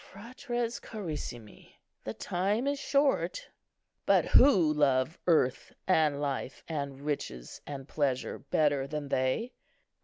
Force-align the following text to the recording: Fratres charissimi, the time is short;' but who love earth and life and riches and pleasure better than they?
Fratres 0.11 0.81
charissimi, 0.81 1.73
the 2.05 2.13
time 2.15 2.65
is 2.65 2.79
short;' 2.79 3.49
but 4.07 4.25
who 4.25 4.73
love 4.73 5.19
earth 5.27 5.73
and 5.87 6.19
life 6.19 6.63
and 6.67 7.01
riches 7.01 7.61
and 7.67 7.87
pleasure 7.87 8.39
better 8.39 8.87
than 8.87 9.09
they? 9.09 9.53